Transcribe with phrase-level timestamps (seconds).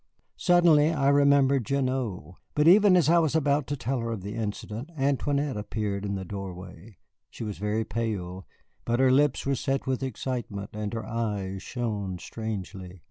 [0.37, 4.33] Suddenly I remembered Gignoux, but even as I was about to tell her of the
[4.33, 6.97] incident Antoinette appeared in the doorway.
[7.29, 8.47] She was very pale,
[8.83, 12.99] but her lips were set with excitement and her eyes shone strangely.